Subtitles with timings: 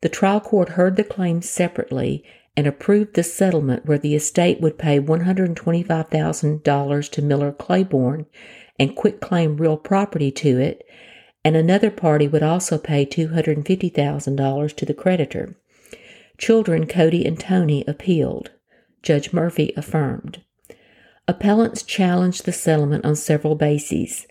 [0.00, 2.24] The trial court heard the claims separately
[2.56, 8.26] and approved the settlement where the estate would pay $125,000 to Miller Claiborne
[8.78, 10.84] and quitclaim real property to it,
[11.44, 15.56] and another party would also pay $250,000 to the creditor.
[16.36, 18.50] Children Cody and Tony appealed.
[19.02, 20.42] Judge Murphy affirmed.
[21.28, 24.26] Appellants challenged the settlement on several bases.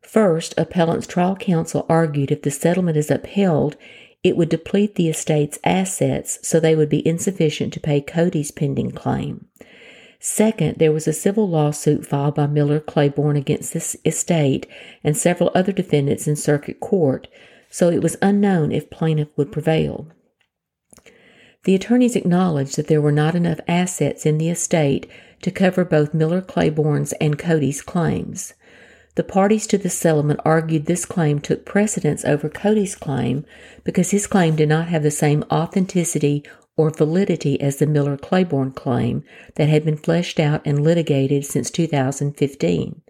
[0.00, 3.76] First, appellants' trial counsel argued if the settlement is upheld,
[4.24, 8.90] it would deplete the estate's assets so they would be insufficient to pay Cody's pending
[8.90, 9.46] claim.
[10.18, 14.66] Second, there was a civil lawsuit filed by Miller Claiborne against this estate
[15.02, 17.28] and several other defendants in circuit court,
[17.70, 20.08] so it was unknown if plaintiff would prevail.
[21.64, 25.10] The attorneys acknowledged that there were not enough assets in the estate
[25.42, 28.54] to cover both Miller Claiborne's and Cody's claims.
[29.16, 33.44] The parties to the settlement argued this claim took precedence over Cody's claim
[33.84, 36.44] because his claim did not have the same authenticity
[36.76, 39.22] or validity as the Miller Claiborne claim
[39.56, 43.02] that had been fleshed out and litigated since 2015.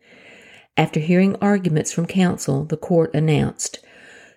[0.77, 3.79] After hearing arguments from counsel, the court announced,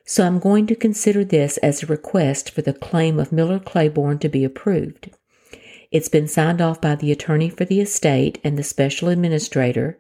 [0.06, 4.20] So I'm going to consider this as a request for the claim of Miller Claiborne
[4.20, 5.10] to be approved.
[5.92, 9.98] It's been signed off by the attorney for the estate and the special administrator,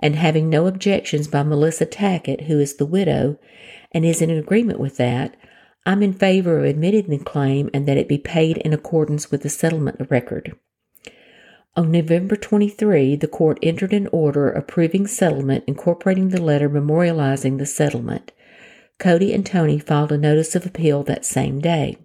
[0.00, 3.38] and having no objections by Melissa Tackett, who is the widow,
[3.92, 5.36] and is in agreement with that,
[5.84, 9.42] I'm in favor of admitting the claim and that it be paid in accordance with
[9.42, 10.56] the settlement record.
[11.74, 17.66] On November 23, the court entered an order approving settlement incorporating the letter memorializing the
[17.66, 18.30] settlement.
[19.02, 21.98] Cody and Tony filed a notice of appeal that same day.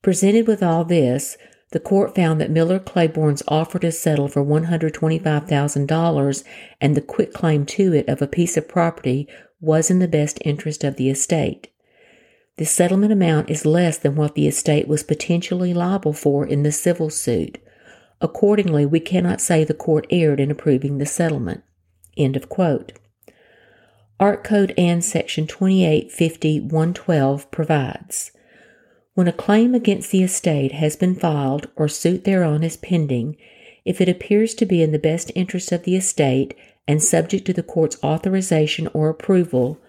[0.00, 1.36] Presented with all this,
[1.72, 6.44] the court found that Miller Claiborne's offer to settle for $125,000
[6.80, 9.28] and the quitclaim to it of a piece of property
[9.60, 11.68] was in the best interest of the estate.
[12.56, 16.72] The settlement amount is less than what the estate was potentially liable for in the
[16.72, 17.58] civil suit.
[18.20, 21.62] Accordingly, we cannot say the court erred in approving the settlement.
[22.16, 22.92] End of quote.
[24.20, 28.30] Ark Code Ann Section 2850.112 provides
[29.14, 33.36] When a claim against the estate has been filed or suit thereon is pending,
[33.84, 36.54] if it appears to be in the best interest of the estate
[36.86, 39.80] and subject to the court's authorization or approval,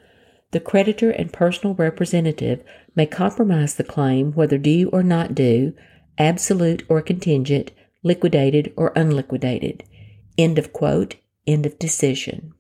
[0.52, 2.64] the creditor and personal representative
[2.96, 5.74] may compromise the claim whether due or not due,
[6.18, 7.72] absolute or contingent,
[8.04, 9.84] liquidated or unliquidated.
[10.38, 11.16] End of quote.
[11.46, 12.54] End of decision.